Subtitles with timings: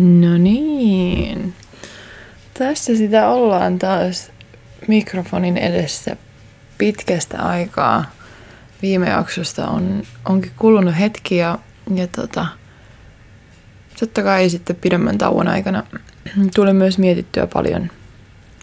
[0.00, 1.54] No niin.
[2.54, 4.30] Tässä sitä ollaan taas
[4.88, 6.16] mikrofonin edessä
[6.78, 8.04] pitkästä aikaa.
[8.82, 11.58] Viime jaksosta on, onkin kulunut hetki ja,
[11.94, 12.46] ja tota,
[14.00, 15.82] totta kai sitten pidemmän tauon aikana
[16.54, 17.90] tuli myös mietittyä paljon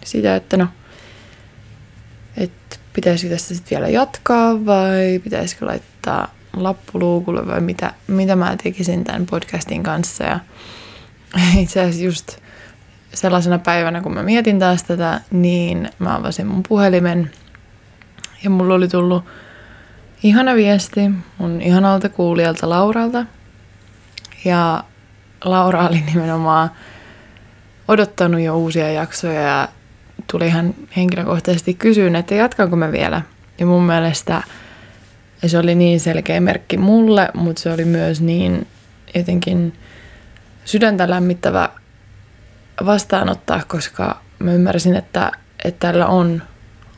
[0.05, 0.68] sitä, että no,
[2.38, 9.04] että pitäisikö tästä sitten vielä jatkaa vai pitäisikö laittaa lappuluukulle vai mitä, mitä mä tekisin
[9.04, 10.23] tämän podcastin kanssa.
[10.23, 10.39] Ja
[11.61, 12.38] itse asiassa just
[13.13, 17.31] sellaisena päivänä, kun mä mietin taas tätä, niin mä avasin mun puhelimen
[18.44, 19.26] ja mulla oli tullut
[20.23, 23.26] ihana viesti mun ihanalta kuulijalta Lauralta.
[24.45, 24.84] Ja
[25.44, 26.70] Laura oli nimenomaan
[27.88, 29.67] odottanut jo uusia jaksoja ja
[30.31, 33.22] tuli ihan henkilökohtaisesti kysyyn, että jatkanko mä vielä.
[33.59, 34.44] Ja mun mielestä
[35.48, 38.67] se oli niin selkeä merkki mulle, mutta se oli myös niin
[39.16, 39.73] jotenkin
[40.70, 41.70] sydäntä lämmittävä
[42.86, 45.31] vastaanottaa, koska mä ymmärsin, että,
[45.64, 46.44] että tällä on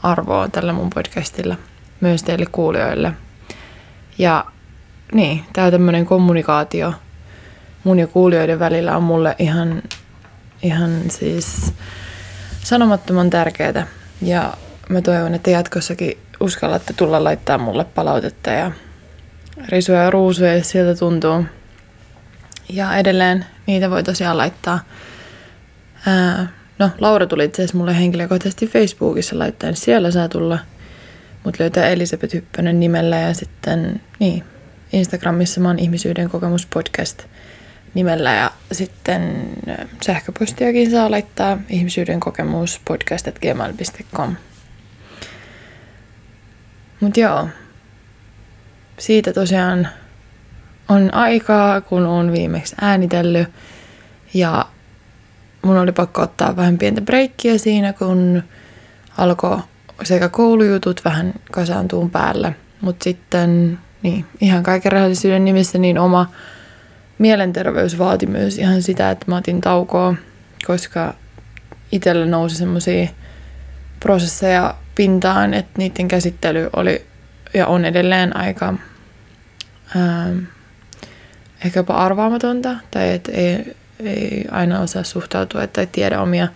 [0.03, 1.55] arvoa tällä mun podcastilla
[2.01, 3.13] myös teille kuulijoille.
[4.17, 4.45] Ja
[5.13, 6.93] niin, tämä tämmöinen kommunikaatio
[7.83, 9.83] mun ja kuulijoiden välillä on mulle ihan,
[10.61, 11.73] ihan siis
[12.63, 13.87] sanomattoman tärkeää.
[14.21, 14.53] Ja
[14.89, 18.71] mä toivon, että jatkossakin uskallatte tulla laittaa mulle palautetta ja
[19.69, 21.45] risuja ja ruusuja, jos sieltä tuntuu.
[22.71, 24.79] Ja edelleen niitä voi tosiaan laittaa.
[26.07, 26.47] Ää,
[26.79, 29.75] no, Laura tuli itse asiassa mulle henkilökohtaisesti Facebookissa laittaen.
[29.75, 30.59] Siellä saa tulla.
[31.43, 34.43] Mut löytää Elisabeth Hyppönen nimellä ja sitten niin,
[34.93, 37.23] Instagramissa mä oon ihmisyyden kokemus podcast
[37.93, 39.49] nimellä ja sitten
[40.01, 44.35] sähköpostiakin saa laittaa ihmisyyden kokemus podcast.gmail.com.
[46.99, 47.47] Mutta joo,
[48.99, 49.87] siitä tosiaan
[50.91, 53.47] on aikaa, kun on viimeksi äänitellyt.
[54.33, 54.65] Ja
[55.61, 58.43] mun oli pakko ottaa vähän pientä breikkiä siinä, kun
[59.17, 59.59] alkoi
[60.03, 62.53] sekä koulujutut vähän kasaantuun päällä.
[62.81, 66.29] Mutta sitten niin, ihan kaiken rehellisyyden nimissä niin oma
[67.17, 70.15] mielenterveys vaati myös ihan sitä, että mä otin taukoa,
[70.67, 71.13] koska
[71.91, 73.07] itsellä nousi semmoisia
[73.99, 77.05] prosesseja pintaan, että niiden käsittely oli
[77.53, 78.73] ja on edelleen aika
[79.95, 80.29] ää,
[81.65, 86.47] ehkä jopa arvaamatonta, tai että ei, ei aina osaa suhtautua tai tiedä omia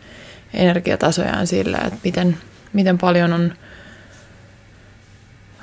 [0.53, 2.37] energiatasojaan sillä, että miten,
[2.73, 3.53] miten paljon on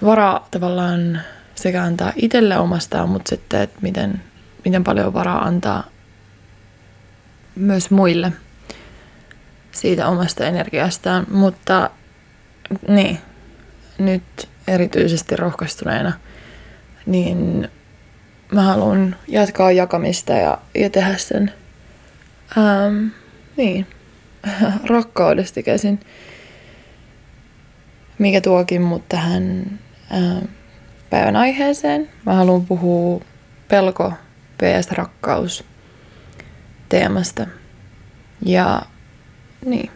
[0.05, 1.21] varaa tavallaan
[1.55, 4.23] sekä antaa itselle omastaan, mutta sitten, että miten,
[4.65, 5.85] miten paljon on varaa antaa
[7.55, 8.33] myös muille
[9.73, 11.27] siitä omasta energiastaan.
[11.31, 11.91] Mutta
[12.89, 13.19] niin,
[13.99, 16.13] nyt erityisesti rohkaistuneena,
[17.07, 17.69] niin
[18.53, 21.53] mä haluan jatkaa jakamista ja, ja tehdä sen
[22.59, 23.07] ähm,
[23.57, 23.87] niin,
[24.91, 26.01] rakkaudesta käsin,
[28.19, 29.65] mikä tuokin mut tähän
[30.15, 30.45] ähm,
[31.11, 32.09] päivän aiheeseen.
[32.27, 33.21] Mä haluan puhua
[33.69, 34.13] pelko
[34.63, 34.91] vs.
[34.91, 35.65] rakkaus
[36.89, 37.47] teemasta.
[38.47, 38.83] Ja
[39.67, 39.91] niin,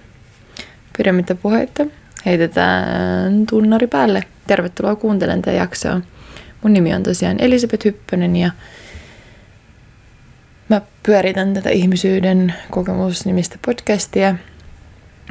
[0.96, 1.86] pidemmittä puheitta
[2.26, 4.22] heitetään tunnari päälle.
[4.46, 6.00] Tervetuloa kuuntelemaan tätä jaksoa.
[6.66, 8.50] Mun nimi on tosiaan Elisabeth Hyppönen ja
[10.68, 14.34] mä pyöritän tätä ihmisyyden kokemusnimistä podcastia.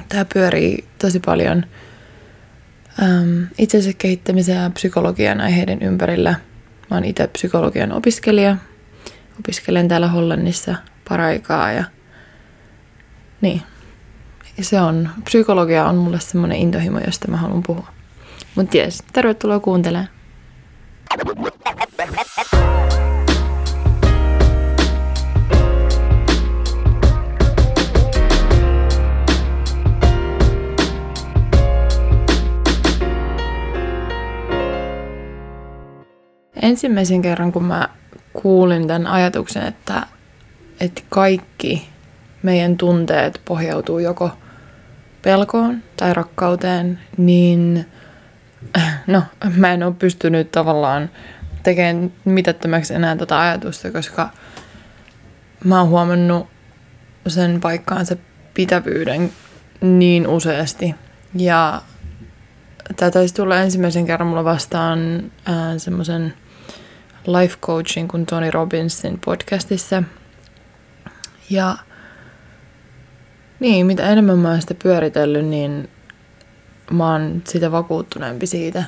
[0.10, 1.66] Tämä pyörii tosi paljon
[3.04, 6.30] ähm, itsensä kehittämisen ja psykologian aiheiden ympärillä.
[6.92, 8.58] Mä oon itse psykologian opiskelija.
[9.40, 10.76] Opiskelen täällä Hollannissa
[11.10, 11.84] paraikaa ja
[13.42, 13.62] niin,
[14.62, 17.88] se on, psykologia on mulle semmoinen intohimo, josta mä haluan puhua.
[18.56, 20.15] Mutta jes, tervetuloa kuuntelemaan.
[36.62, 37.90] Ensimmäisen kerran, kun mä
[38.34, 40.08] kuulin tämän ajatuksen, että,
[40.80, 41.90] että kaikki
[42.44, 44.32] meidän tunteet pohjautuu joko–
[45.26, 47.86] pelkoon tai rakkauteen, niin
[49.08, 49.24] no,
[49.56, 51.10] mä en ole pystynyt tavallaan
[51.64, 54.30] tekemään mitättömäksi enää tätä ajatusta, koska
[55.64, 56.48] mä oon huomannut
[57.28, 58.16] sen paikkaansa
[58.54, 59.32] pitävyyden
[59.82, 60.96] niin useasti.
[61.36, 61.82] Ja
[62.96, 65.00] tämä taisi tulla ensimmäisen kerran mulla vastaan
[65.78, 66.34] semmoisen
[67.28, 70.04] life coachin kuin Tony Robbinsin podcastissa.
[71.50, 71.78] Ja
[73.60, 75.90] niin, mitä enemmän mä oon sitä pyöritellyt, niin
[76.92, 78.84] mä oon sitä vakuuttuneempi siitä.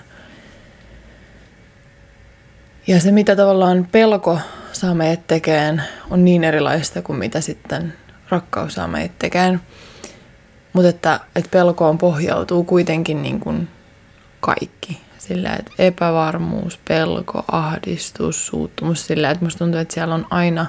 [2.88, 4.40] Ja se, mitä tavallaan pelko
[4.72, 7.94] saa meidät tekemään, on niin erilaista kuin mitä sitten
[8.30, 9.62] rakkaus saa meidät tekemään.
[10.74, 13.68] Mutta että, että pelkoon pohjautuu kuitenkin niin kuin
[14.40, 15.02] kaikki.
[15.18, 19.08] Sillä, että epävarmuus, pelko, ahdistus, suuttumus.
[19.08, 20.66] Sillä, että musta tuntuu, että siellä on aina,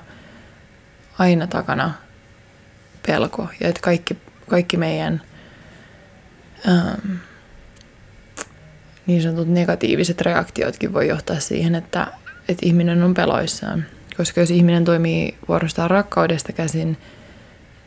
[1.19, 1.93] aina takana
[3.07, 3.49] pelko.
[3.61, 4.17] Ja että kaikki,
[4.49, 5.23] kaikki meidän
[6.69, 7.17] ähm,
[9.07, 12.07] niin sanotut negatiiviset reaktiotkin voi johtaa siihen, että,
[12.49, 13.85] että ihminen on peloissaan.
[14.17, 16.97] Koska jos ihminen toimii vuorostaan rakkaudesta käsin,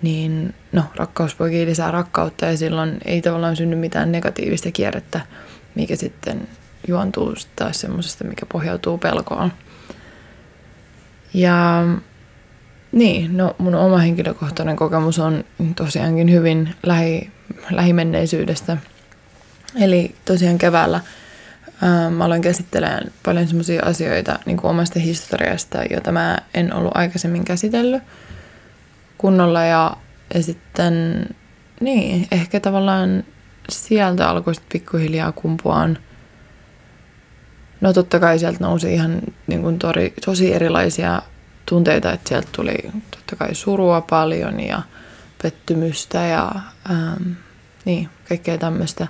[0.01, 5.21] niin no, rakkaus voi lisää rakkautta ja silloin ei tavallaan synny mitään negatiivista kierrettä,
[5.75, 6.47] mikä sitten
[6.87, 9.53] juontuu taas semmoisesta, mikä pohjautuu pelkoon.
[11.33, 11.83] Ja
[12.91, 15.43] niin, no mun oma henkilökohtainen kokemus on
[15.75, 17.31] tosiaankin hyvin lähi,
[17.71, 18.77] lähimenneisyydestä.
[19.81, 20.99] Eli tosiaan keväällä
[21.81, 26.91] ää, mä aloin käsittelemään paljon semmoisia asioita niin kuin omasta historiasta, joita mä en ollut
[26.95, 28.03] aikaisemmin käsitellyt
[29.17, 29.63] kunnolla.
[29.63, 29.97] Ja,
[30.33, 31.25] ja sitten,
[31.79, 33.23] niin, ehkä tavallaan
[33.69, 35.97] sieltä alkoi sitten pikkuhiljaa kumpuaan.
[37.81, 41.21] No totta kai sieltä nousi ihan niin kuin tori, tosi erilaisia
[41.65, 42.75] tunteita, että sieltä tuli
[43.11, 44.81] totta kai surua paljon ja
[45.43, 46.51] pettymystä ja
[46.91, 47.31] ähm,
[47.85, 49.07] niin, kaikkea tämmöistä.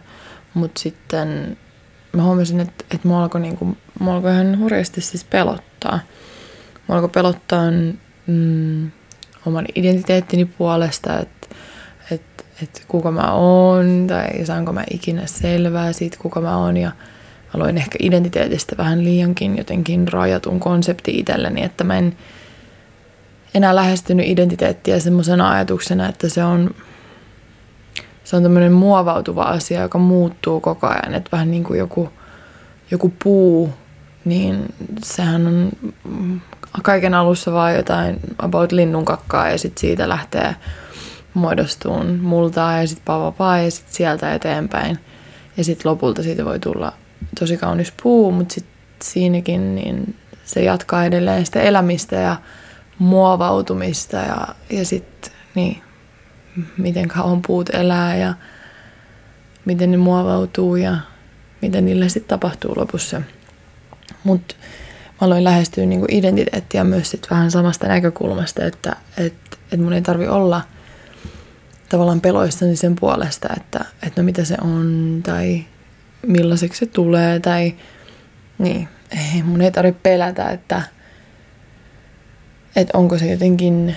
[0.54, 1.58] Mutta sitten
[2.14, 6.00] mä huomasin, että, että mua, alkoi niinku, mua alkoi ihan hurjasti siis pelottaa.
[6.88, 7.72] Mua alkoi pelottaa
[8.28, 8.92] mm,
[9.46, 11.48] oman identiteettini puolesta, että
[12.12, 16.78] että että kuka mä oon tai saanko mä ikinä selvää siitä, kuka mä oon.
[16.78, 16.92] Ja
[17.54, 22.18] aloin ehkä identiteetistä vähän liiankin jotenkin rajatun konsepti itselleni, että mä en
[23.54, 26.76] enää lähestynyt identiteettiä semmoisena ajatuksena, että se on,
[28.24, 31.14] se on tämmöinen muovautuva asia, joka muuttuu koko ajan.
[31.14, 32.10] Että vähän niin kuin joku,
[32.92, 33.74] joku puu,
[34.26, 34.66] niin
[35.04, 35.72] sehän on
[36.84, 40.56] kaiken alussa vaan jotain about linnun kakkaa ja sitten siitä lähtee
[41.34, 45.00] muodostuun multaa ja sitten pavapaa ja sitten sieltä eteenpäin.
[45.58, 46.94] Ja sitten lopulta siitä voi tulla
[47.40, 50.16] tosi kaunis puu, mutta sitten siinäkin niin
[50.46, 52.36] se jatkaa edelleen sitä elämistä ja
[53.02, 55.82] muovautumista ja, ja sitten niin,
[56.78, 58.34] miten kauan puut elää ja
[59.66, 60.98] miten ne muovautuu ja
[61.62, 63.22] mitä niille sitten tapahtuu lopussa.
[64.24, 64.56] Mutta
[65.08, 69.34] mä aloin lähestyä niinku identiteettiä myös sit vähän samasta näkökulmasta, että et,
[69.72, 70.62] et mun ei tarvi olla
[71.90, 75.66] tavallaan peloissani sen puolesta, että et no mitä se on tai
[76.28, 77.74] millaiseksi se tulee tai
[78.58, 80.82] niin, ei, mun ei tarvitse pelätä, että
[82.76, 83.96] että onko se jotenkin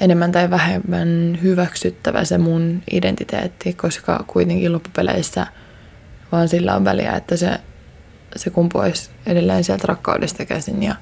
[0.00, 5.46] enemmän tai vähemmän hyväksyttävä se mun identiteetti, koska kuitenkin loppupeleissä
[6.32, 7.50] vaan sillä on väliä, että se,
[8.36, 10.82] se kumpuisi edelleen sieltä rakkaudesta käsin.
[10.82, 10.94] Ja,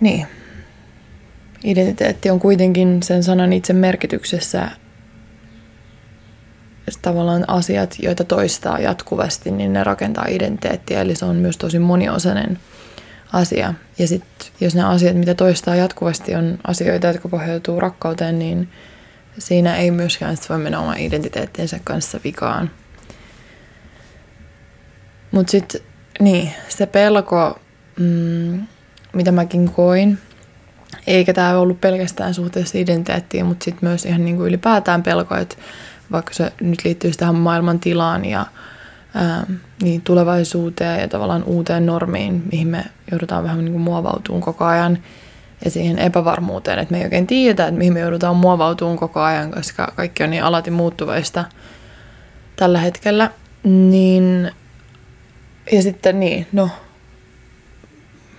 [0.00, 0.26] niin.
[1.64, 4.70] Identiteetti on kuitenkin sen sanan itse merkityksessä
[7.02, 11.00] tavallaan asiat, joita toistaa jatkuvasti, niin ne rakentaa identiteettiä.
[11.00, 12.58] Eli se on myös tosi moniosainen
[13.32, 13.74] asia.
[14.00, 18.68] Ja sitten jos ne asiat, mitä toistaa jatkuvasti, on asioita, jotka pohjautuu rakkauteen, niin
[19.38, 22.70] siinä ei myöskään sit voi mennä oman identiteettiensä kanssa vikaan.
[25.30, 25.80] Mutta sitten
[26.20, 27.58] niin, se pelko,
[27.98, 28.66] mm,
[29.12, 30.18] mitä mäkin koin,
[31.06, 35.56] eikä tämä ollut pelkästään suhteessa identiteettiin, mutta sitten myös ihan niinku ylipäätään pelko, että
[36.12, 38.46] vaikka se nyt liittyy tähän maailman tilaan ja
[39.14, 39.46] ää,
[39.82, 44.98] niin tulevaisuuteen ja tavallaan uuteen normiin, mihin me joudutaan vähän niin kuin muovautumaan koko ajan
[45.64, 49.50] ja siihen epävarmuuteen, että me ei oikein tiedä, että mihin me joudutaan muovautumaan koko ajan,
[49.50, 51.44] koska kaikki on niin alati muuttuvaista
[52.56, 53.30] tällä hetkellä.
[53.64, 54.50] Niin,
[55.72, 56.70] ja sitten niin, no,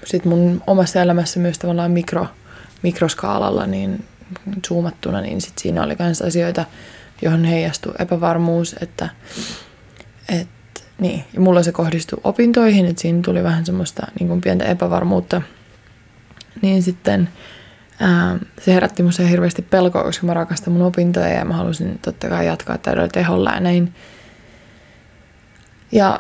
[0.05, 2.27] sitten mun omassa elämässä myös tavallaan mikro,
[2.81, 4.05] mikroskaalalla niin
[4.67, 6.65] zoomattuna, niin sit siinä oli myös asioita,
[7.21, 9.09] johon heijastui epävarmuus, että,
[10.29, 10.60] että
[11.01, 15.41] niin, ja mulla se kohdistui opintoihin, että siinä tuli vähän semmoista niin kuin pientä epävarmuutta.
[16.61, 17.29] Niin sitten
[17.99, 22.29] ää, se herätti musta hirveästi pelkoa, koska mä rakastan mun opintoja ja mä halusin totta
[22.29, 23.93] kai jatkaa täydellä teholla ja näin.
[25.91, 26.19] Ja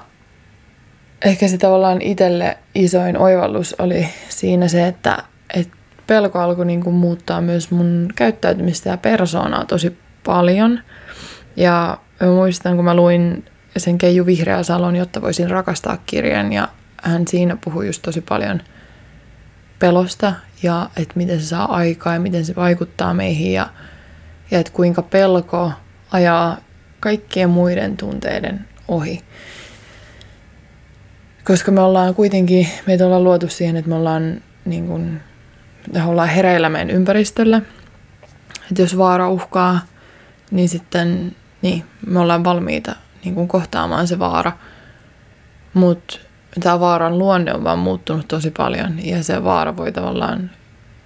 [1.25, 5.23] ehkä se tavallaan itselle isoin oivallus oli siinä se, että,
[5.53, 10.79] että pelko alkoi niin kuin muuttaa myös mun käyttäytymistä ja persoonaa tosi paljon.
[11.55, 13.45] Ja mä muistan, kun mä luin
[13.79, 16.53] sen Keiju Vihreä Salon, jotta voisin rakastaa kirjan.
[16.53, 16.67] Ja
[17.01, 18.61] hän siinä puhui just tosi paljon
[19.79, 23.69] pelosta ja että miten se saa aikaa ja miten se vaikuttaa meihin ja,
[24.51, 25.71] ja että kuinka pelko
[26.11, 26.57] ajaa
[26.99, 29.21] kaikkien muiden tunteiden ohi.
[31.43, 35.21] koska me ollaan kuitenkin, meitä ollaan luotu siihen, että me ollaan, niin kuin,
[35.93, 37.61] me ollaan hereillä meidän ympäristöllä.
[38.69, 39.79] Että jos vaara uhkaa,
[40.51, 44.51] niin sitten niin, me ollaan valmiita niin kuin kohtaamaan se vaara.
[45.73, 46.19] Mutta
[46.59, 50.51] tämä vaaran luonne on vaan muuttunut tosi paljon ja se vaara voi tavallaan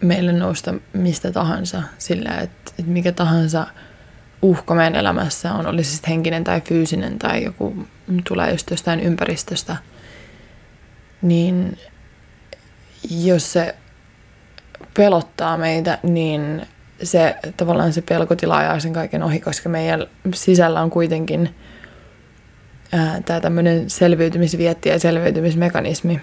[0.02, 3.68] meille nousta mistä tahansa sillä, että, että mikä tahansa
[4.42, 7.88] uhka meidän elämässä on, olisi sitten henkinen tai fyysinen tai joku
[8.28, 9.78] tulee just jostain ympäristöstä,
[11.22, 11.78] niin
[13.10, 13.76] jos se
[14.98, 16.68] pelottaa meitä, niin
[17.04, 21.56] se tavallaan se pelkotila ajaa sen kaiken ohi, koska meidän sisällä on kuitenkin
[23.26, 26.22] tämä tämmöinen selviytymisvietti ja selviytymismekanismi.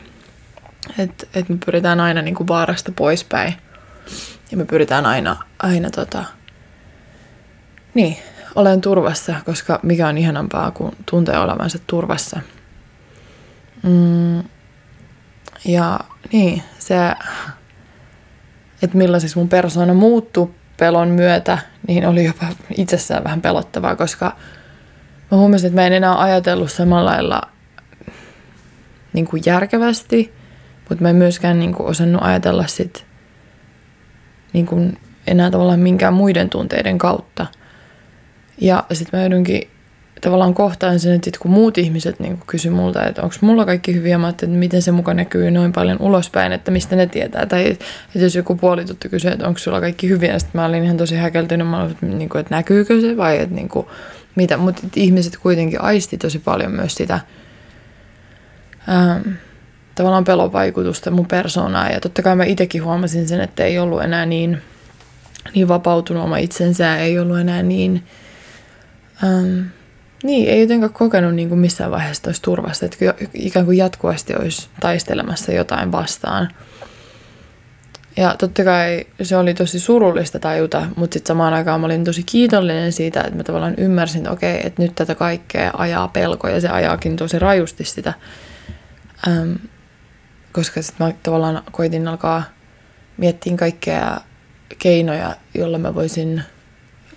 [0.99, 3.54] Että et me pyritään aina niin kuin vaarasta poispäin.
[4.50, 6.25] Ja me pyritään aina, aina tota,
[7.95, 8.16] niin,
[8.54, 12.40] olen turvassa, koska mikä on ihanampaa kuin tuntee olevansa turvassa.
[13.83, 14.42] Mm,
[15.64, 16.00] ja
[16.33, 16.97] niin, se,
[18.83, 24.37] että millaiseksi mun persoona muuttui pelon myötä, niin oli jopa itsessään vähän pelottavaa, koska
[25.33, 27.41] mä huomasin, että mä en enää ajatellut samalla lailla
[29.12, 30.33] niin kuin järkevästi,
[30.89, 33.07] mutta mä en myöskään niin kuin osannut ajatella sit,
[34.53, 37.47] niin kuin enää tavallaan minkään muiden tunteiden kautta.
[38.61, 39.69] Ja sitten mä joudunkin
[40.21, 43.95] tavallaan kohtaan sen, että sit kun muut ihmiset niin kysy multa, että onko mulla kaikki
[43.95, 47.47] hyviä, mä että miten se muka näkyy noin paljon ulospäin, että mistä ne tietää.
[47.47, 47.85] Tai että
[48.15, 51.69] jos joku puolituttu kysyy, että onko sulla kaikki hyviä, sitten mä olin ihan tosi häkeltynyt,
[51.69, 53.87] mä olin, että, niin kuin, että näkyykö se vai että niin kuin,
[54.35, 54.57] mitä.
[54.57, 57.21] Mutta ihmiset kuitenkin aisti tosi paljon myös sitä
[58.89, 59.35] ähm,
[59.95, 61.91] tavallaan pelon vaikutusta mun persoonaa.
[61.91, 64.62] Ja totta kai mä itsekin huomasin sen, että ei ollut enää niin,
[65.55, 68.05] niin vapautunut oma itsensä, ei ollut enää niin...
[69.25, 69.61] Ähm,
[70.23, 72.97] niin, ei jotenkaan kokenut niin kuin missään vaiheessa olisi turvassa, että
[73.35, 76.49] ikään kuin jatkuvasti olisi taistelemassa jotain vastaan.
[78.16, 82.23] Ja totta kai se oli tosi surullista tajuta, mutta sitten samaan aikaan mä olin tosi
[82.23, 86.61] kiitollinen siitä, että mä tavallaan ymmärsin, että okei, että nyt tätä kaikkea ajaa pelko ja
[86.61, 88.14] se ajaakin tosi rajusti sitä.
[89.28, 89.52] Ähm,
[90.52, 92.42] koska sitten mä tavallaan koitin alkaa
[93.16, 94.21] miettiä kaikkea
[94.78, 96.42] keinoja, jolla mä voisin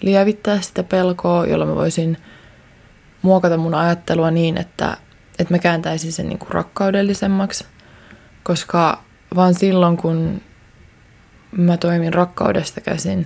[0.02, 2.18] lievittää sitä pelkoa, jolla mä voisin–
[3.26, 4.98] muokata mun ajattelua niin, että,
[5.40, 7.66] että mä kääntäisin sen niin kuin rakkaudellisemmaksi,
[8.44, 9.04] koska
[9.36, 10.42] vaan silloin, kun
[11.52, 13.26] mä toimin rakkaudesta käsin,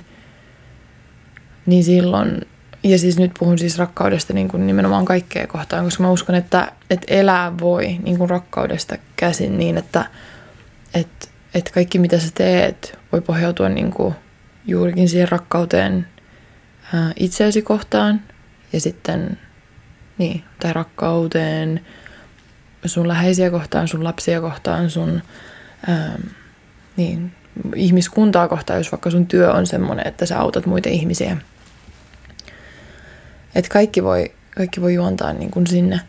[1.65, 2.41] niin silloin,
[2.83, 6.71] ja siis nyt puhun siis rakkaudesta niin kuin nimenomaan kaikkea kohtaan, koska mä uskon, että,
[6.89, 10.05] että elää voi niin kuin rakkaudesta käsin niin, että,
[10.93, 14.15] että, että kaikki mitä sä teet voi pohjautua niin kuin
[14.65, 16.07] juurikin siihen rakkauteen
[17.15, 18.21] itseäsi kohtaan
[18.73, 19.37] ja sitten
[20.17, 21.85] niin, tai rakkauteen
[22.85, 25.21] sun läheisiä kohtaan, sun lapsia kohtaan, sun
[25.89, 26.21] ähm,
[26.97, 27.31] niin,
[27.75, 31.37] ihmiskuntaa kohtaan, jos vaikka sun työ on semmoinen, että sä autat muita ihmisiä.
[33.55, 35.99] Että kaikki voi, kaikki voi juontaa niin kuin sinne,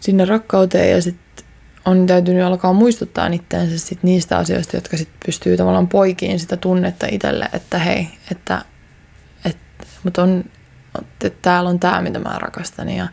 [0.00, 1.44] sinne rakkauteen ja sitten
[1.84, 7.06] on täytynyt alkaa muistuttaa itseänsä sit niistä asioista, jotka sit pystyy tavallaan poikiin sitä tunnetta
[7.10, 8.62] itselle, että hei, että,
[9.44, 10.44] että mutta on
[10.98, 13.08] että täällä on tämä, mitä mä rakastan ja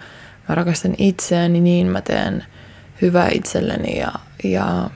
[0.50, 2.46] mä rakastan itseäni, niin mä teen
[3.02, 4.12] hyvää itselleni ja,
[4.44, 4.90] ja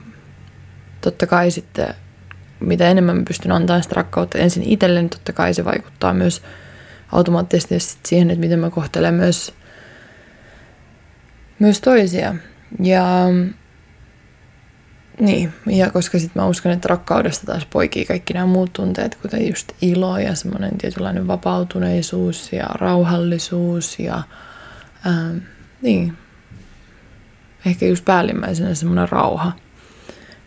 [1.02, 1.94] totta kai sitten
[2.60, 6.42] mitä enemmän mä pystyn antamaan sitä rakkautta ensin itselleni, totta kai se vaikuttaa myös
[7.12, 9.54] automaattisesti siihen, että miten mä kohtelen myös,
[11.58, 12.34] myös toisia.
[12.80, 13.04] Ja
[15.20, 19.48] niin, ja koska sitten mä uskon, että rakkaudesta taas poikii kaikki nämä muut tunteet, kuten
[19.48, 24.22] just ilo ja semmoinen tietynlainen vapautuneisuus ja rauhallisuus ja
[25.06, 25.36] ähm,
[25.82, 26.18] niin,
[27.66, 29.52] ehkä just päällimmäisenä semmoinen rauha.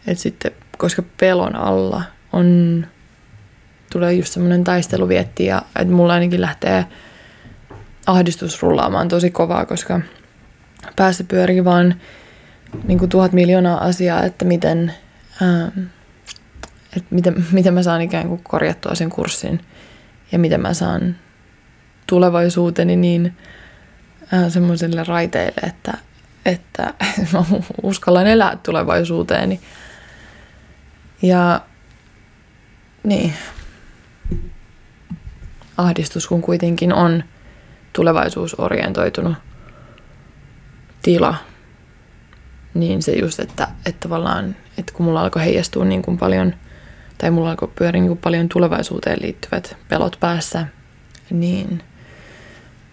[0.08, 2.88] Että sitten, koska pelon alla on,
[3.92, 6.86] tulee just semmoinen taisteluvietti ja että mulla ainakin lähtee
[8.08, 10.02] ahdistus rullaamaan tosi kovaa, koska
[10.96, 11.96] päässä pyörii vaan
[12.84, 14.94] niin kuin tuhat miljoonaa asiaa, että miten,
[15.42, 15.80] ähm,
[16.98, 19.60] että miten, miten mä saan ikään kuin korjattua sen kurssin
[20.32, 21.16] ja miten mä saan
[22.08, 23.38] tulevaisuuteni niin
[24.34, 25.98] äh, semmoiselle raiteille, että,
[26.46, 26.94] että
[27.34, 27.44] mä
[27.84, 29.60] uskallan elää tulevaisuuteeni.
[31.22, 31.62] Ja
[33.04, 33.34] niin,
[35.78, 37.24] ahdistus kun kuitenkin on
[37.94, 39.36] tulevaisuusorientoitunut
[41.02, 41.36] tila,
[42.74, 46.54] niin se just, että, että tavallaan, että kun mulla alkoi heijastua niin kuin paljon,
[47.18, 50.68] tai mulla alkoi pyöriä niin kuin paljon tulevaisuuteen liittyvät pelot päässä,
[51.30, 51.84] niin,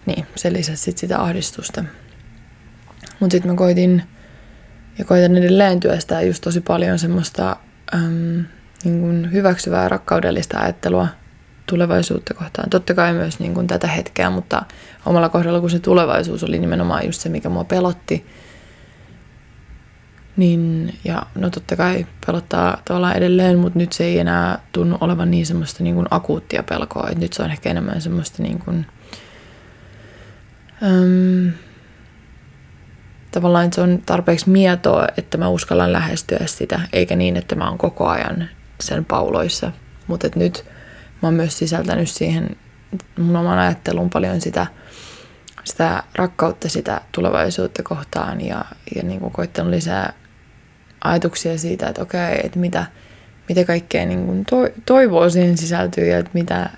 [0.05, 1.83] niin se lisäsi sit sitä ahdistusta.
[3.19, 4.03] Mutta sitten mä koitin
[4.97, 7.55] ja koitan edelleen työstää just tosi paljon semmoista
[7.93, 8.45] äm,
[8.83, 11.07] niin kuin hyväksyvää rakkaudellista ajattelua
[11.65, 12.69] tulevaisuutta kohtaan.
[12.69, 14.61] Totta kai myös niin kuin tätä hetkeä, mutta
[15.05, 18.25] omalla kohdalla, kun se tulevaisuus oli nimenomaan just se, mikä mua pelotti,
[20.37, 25.31] niin, ja no totta kai pelottaa tavallaan edelleen, mutta nyt se ei enää tunnu olevan
[25.31, 28.85] niin semmoista niin kuin akuuttia pelkoa, että nyt se on ehkä enemmän semmoista niin kuin,
[30.83, 31.51] äm,
[33.33, 37.69] tavallaan että se on tarpeeksi mietoa, että mä uskallan lähestyä sitä, eikä niin, että mä
[37.69, 38.49] oon koko ajan
[38.81, 39.71] sen pauloissa.
[40.07, 40.65] Mutta nyt
[41.21, 42.55] mä oon myös sisältänyt siihen
[43.19, 44.67] mun oman ajatteluun paljon sitä,
[45.63, 50.13] sitä rakkautta sitä tulevaisuutta kohtaan ja, ja niin kuin koittanut lisää
[51.03, 52.85] ajatuksia siitä, että okei, että mitä,
[53.49, 56.69] mitä kaikkea niin kuin to, toivoa siihen sisältyy ja että mitä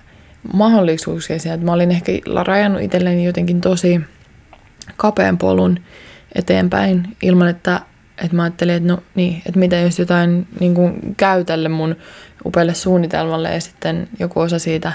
[0.53, 1.65] mahdollisuuksia siellä.
[1.65, 2.11] Mä olin ehkä
[2.43, 4.01] rajannut itselleni jotenkin tosi
[4.97, 5.79] kapean polun
[6.35, 7.81] eteenpäin ilman, että,
[8.23, 11.95] että mä ajattelin, että no niin, että mitä jos jotain niin kuin käy tälle mun
[12.45, 14.93] upealle suunnitelmalle ja sitten joku osa siitä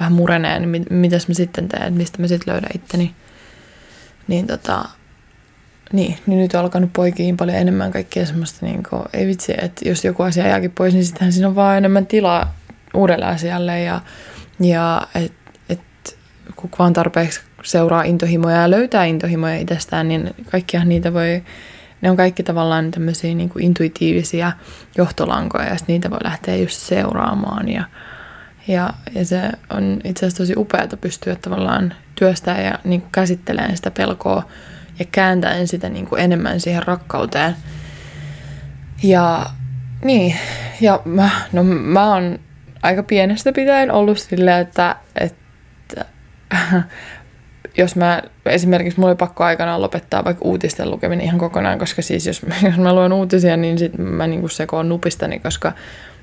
[0.00, 3.14] vähän murenee, niin mit, mitäs mä sitten teen, että mistä mä sitten löydän itteni.
[4.28, 4.84] Niin tota,
[5.92, 9.88] niin, niin nyt on alkanut poikiin paljon enemmän kaikkea semmoista, niin kuin, ei vitsi, että
[9.88, 12.54] jos joku asia jääkin pois, niin sittenhän siinä on vaan enemmän tilaa
[12.94, 14.00] uudelle asialle ja,
[14.60, 16.18] ja että et,
[16.56, 21.42] kun vaan tarpeeksi seuraa intohimoja ja löytää intohimoja itsestään, niin kaikkia niitä voi,
[22.00, 24.52] ne on kaikki tavallaan tämmöisiä niin kuin intuitiivisia
[24.96, 27.84] johtolankoja ja niitä voi lähteä just seuraamaan ja,
[28.68, 33.76] ja, ja se on itse asiassa tosi upeaa pystyä tavallaan työstämään ja niin kuin käsittelemään
[33.76, 34.48] sitä pelkoa
[34.98, 37.56] ja kääntäen sitä niin kuin enemmän siihen rakkauteen.
[39.02, 39.46] Ja
[40.04, 40.36] niin,
[40.80, 42.38] ja mä, no mä oon
[42.82, 46.04] aika pienestä pitäen ollut silleen, että, että
[47.76, 52.26] jos mä, esimerkiksi mulla oli pakko aikanaan lopettaa vaikka uutisten lukeminen ihan kokonaan, koska siis
[52.26, 55.72] jos, jos mä luen uutisia, niin sit mä niinku sekoon nupistani, koska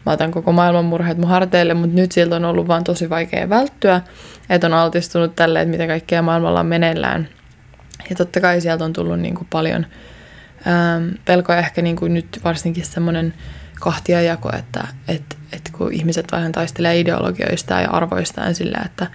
[0.05, 3.50] mä otan koko maailman murheet mun harteille, mutta nyt siltä on ollut vaan tosi vaikea
[3.50, 4.01] välttyä,
[4.50, 7.27] että on altistunut tälle, että mitä kaikkea maailmalla on meneillään–
[8.09, 9.85] ja totta kai sieltä on tullut niin kuin paljon
[10.68, 13.33] ähm, pelkoja, ehkä niin kuin nyt varsinkin semmoinen
[13.79, 19.07] kahtiajako, että et, et kun ihmiset vähän taistelee ideologioista ja arvoistaan sillä, että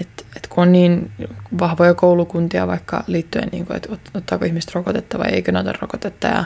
[0.00, 1.10] et, et kun on niin
[1.58, 6.26] vahvoja koulukuntia vaikka liittyen, niin kuin, että ottaako ihmiset rokotetta vai eikö ne ota rokotetta
[6.26, 6.44] ja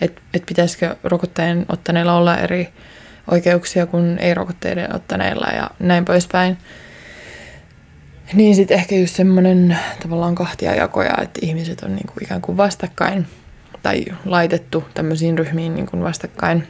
[0.00, 2.68] että et pitäisikö rokotteen ottaneilla olla eri
[3.30, 6.58] oikeuksia kuin ei-rokotteiden ottaneilla ja näin poispäin.
[8.32, 13.26] Niin sitten ehkä just semmoinen tavallaan kahtia jakoja, että ihmiset on niinku ikään kuin vastakkain
[13.82, 16.68] tai laitettu tämmöisiin ryhmiin niinku vastakkain.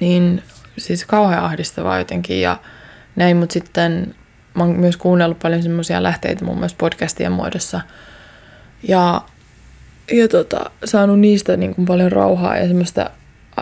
[0.00, 0.42] Niin
[0.78, 2.56] siis kauhean ahdistavaa jotenkin ja
[3.16, 4.14] näin, mutta sitten
[4.54, 7.80] mä oon myös kuunnellut paljon semmoisia lähteitä muun muassa podcastien muodossa.
[8.88, 9.22] Ja,
[10.12, 13.10] ja tota, saanut niistä niin kuin paljon rauhaa ja semmoista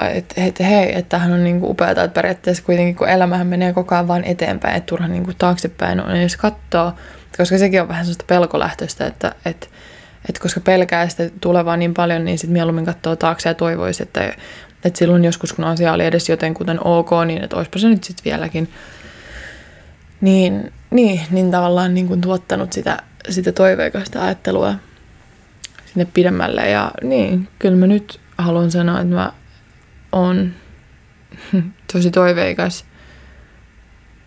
[0.07, 3.94] että et, hei, että tämähän on niinku upeaa, että periaatteessa kuitenkin kun elämähän menee koko
[3.94, 6.94] ajan vaan eteenpäin, että turha niinku taaksepäin on edes katsoa,
[7.37, 9.70] koska sekin on vähän sellaista pelkolähtöistä, että et,
[10.29, 14.33] et koska pelkää sitä tulevaa niin paljon, niin sitten mieluummin katsoo taakse ja toivoisi, että,
[14.85, 18.24] että silloin joskus kun asia oli edes jotenkuten ok, niin että olisipa se nyt sitten
[18.24, 18.68] vieläkin.
[20.20, 24.74] Niin, niin, niin tavallaan niin kuin tuottanut sitä, sitä toiveikasta ajattelua
[25.87, 26.70] sinne pidemmälle.
[26.70, 29.33] Ja niin, kyllä mä nyt haluan sanoa, että mä
[30.12, 30.53] on
[31.92, 32.85] tosi toiveikas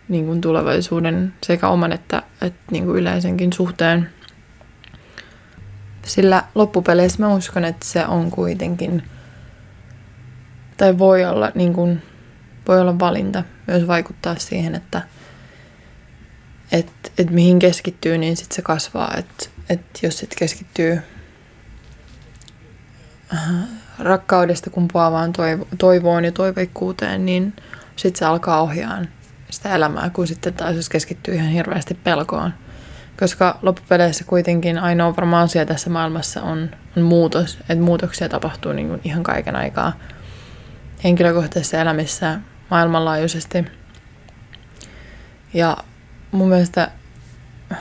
[0.08, 4.10] niin kuin tulevaisuuden sekä oman että, että niin kuin yleisenkin suhteen.
[6.06, 9.02] Sillä loppupeleissä mä uskon, että se on kuitenkin,
[10.76, 12.02] tai voi olla, niin kuin,
[12.68, 15.02] voi olla valinta myös vaikuttaa siihen, että
[16.72, 19.14] et, et mihin keskittyy, niin sitten se kasvaa.
[19.18, 21.00] Että et jos sit keskittyy
[23.98, 27.56] rakkaudesta kumpuavaan toivo, toivoon ja toiveikkuuteen, niin
[27.96, 29.08] sitten se alkaa ohjaan
[29.50, 32.54] sitä elämää, kun sitten taas jos keskittyy ihan hirveästi pelkoon.
[33.18, 38.88] Koska loppupeleissä kuitenkin ainoa varma asia tässä maailmassa on, on muutos, että muutoksia tapahtuu niin
[38.88, 39.92] kuin ihan kaiken aikaa
[41.04, 43.64] henkilökohtaisessa elämissä maailmanlaajuisesti.
[45.54, 45.76] Ja
[46.32, 46.90] mun mielestä,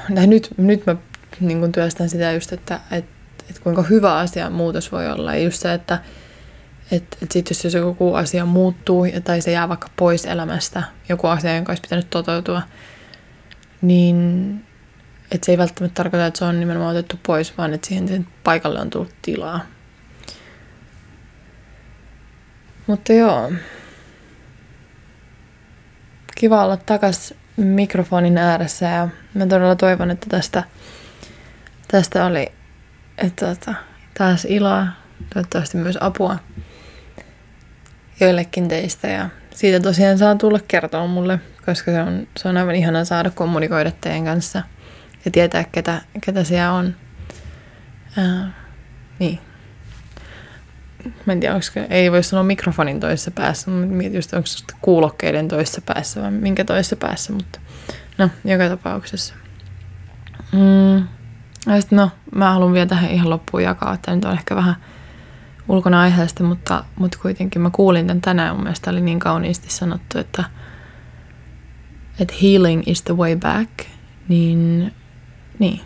[0.10, 0.96] nyt, nyt mä
[1.40, 5.36] niin kuin työstän sitä just, että, että että kuinka hyvä asia muutos voi olla.
[5.36, 6.00] Ja just se, että
[6.92, 11.56] et, et sit jos joku asia muuttuu tai se jää vaikka pois elämästä, joku asia,
[11.56, 12.62] jonka olisi pitänyt toteutua,
[13.82, 14.66] niin
[15.32, 18.28] että se ei välttämättä tarkoita, että se on nimenomaan otettu pois, vaan että siihen sen
[18.44, 19.66] paikalle on tullut tilaa.
[22.88, 23.52] Mutta joo.
[26.36, 30.64] Kiva olla takas mikrofonin ääressä ja mä todella toivon, että tästä,
[31.88, 32.52] tästä oli
[33.22, 33.74] että tota,
[34.18, 34.88] taas iloa
[35.34, 36.38] toivottavasti myös apua
[38.20, 39.08] joillekin teistä.
[39.08, 43.30] Ja siitä tosiaan saa tulla kertoa mulle, koska se on, se on aivan ihana saada
[43.30, 44.64] kommunikoida teidän kanssa
[45.26, 46.96] ja tietää, ketä, ketä siellä on.
[48.18, 48.54] Ää,
[49.20, 49.40] niin.
[51.26, 54.48] Mä en tiedä, onko, ei voi sanoa mikrofonin toisessa päässä, mutta mietin just, onko
[54.82, 57.60] kuulokkeiden toisessa päässä vai minkä toisessa päässä, mutta
[58.18, 59.34] no, joka tapauksessa.
[60.52, 61.08] Mm.
[61.68, 64.76] Ja sit, no, mä haluan vielä tähän ihan loppuun jakaa, että nyt on ehkä vähän
[65.68, 70.20] ulkona aiheesta, mutta, mutta kuitenkin mä kuulin tämän tänään, mun mielestä oli niin kauniisti sanottu,
[70.20, 70.44] että,
[72.20, 73.70] että healing is the way back,
[74.28, 74.94] niin,
[75.60, 75.82] niin.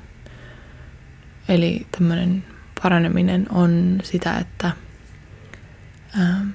[1.50, 2.46] Eli tämmöinen
[2.84, 4.72] paraneminen on sitä, että
[6.20, 6.46] ää,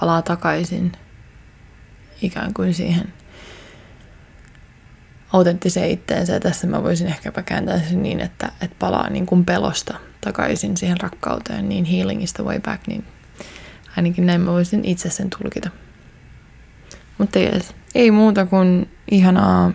[0.00, 0.92] palaa takaisin
[2.22, 3.12] ikään kuin siihen
[5.32, 6.32] autenttiseen itteensä.
[6.32, 10.76] Ja tässä mä voisin ehkäpä kääntää sen niin, että, että palaa niin kuin pelosta takaisin
[10.76, 13.04] siihen rakkauteen, niin healing is the way back, niin
[13.96, 15.70] ainakin näin mä voisin itse sen tulkita.
[17.18, 19.72] Mutta yes, ei muuta kuin ihanaa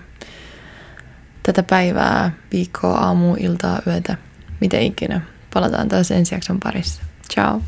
[1.44, 4.18] tätä päivää, viikkoa, aamu, iltaa, yötä,
[4.62, 5.22] mitä ikinä.
[5.54, 7.04] Palataan taas ensi jakson parissa.
[7.34, 7.62] Ciao!